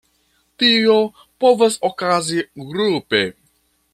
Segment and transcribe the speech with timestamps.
[0.61, 0.95] Tio
[1.43, 2.41] povas okazi
[2.73, 3.23] grupe.